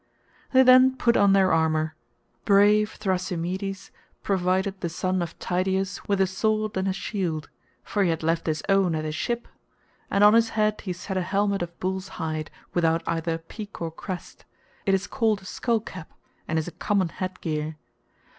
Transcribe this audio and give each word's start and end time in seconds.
They 0.51 0.63
then 0.63 0.95
put 0.97 1.15
on 1.15 1.33
their 1.33 1.53
armour. 1.53 1.93
Brave 2.43 2.93
Thrasymedes 2.99 3.91
provided 4.23 4.81
the 4.81 4.89
son 4.89 5.21
of 5.21 5.37
Tydeus 5.37 6.07
with 6.07 6.19
a 6.19 6.25
sword 6.25 6.75
and 6.75 6.87
a 6.87 6.91
shield 6.91 7.49
(for 7.83 8.01
he 8.03 8.09
had 8.09 8.23
left 8.23 8.47
his 8.47 8.63
own 8.67 8.95
at 8.95 9.05
his 9.05 9.13
ship) 9.13 9.47
and 10.09 10.23
on 10.23 10.33
his 10.33 10.49
head 10.57 10.81
he 10.81 10.91
set 10.93 11.17
a 11.17 11.21
helmet 11.21 11.61
of 11.61 11.79
bull's 11.79 12.07
hide 12.17 12.49
without 12.73 13.03
either 13.05 13.37
peak 13.37 13.79
or 13.79 13.91
crest; 13.91 14.43
it 14.87 14.95
is 14.95 15.05
called 15.05 15.43
a 15.43 15.45
skull 15.45 15.79
cap 15.81 16.11
and 16.47 16.57
is 16.57 16.67
a 16.67 16.71
common 16.71 17.09
headgear. 17.09 17.75